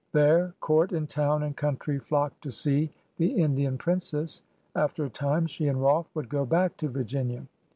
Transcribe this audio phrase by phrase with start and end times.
[0.13, 4.41] There court and town and country flocked to see the Indian'" princess/'
[4.75, 7.45] After a time she and Rolfe would go back to Virginia.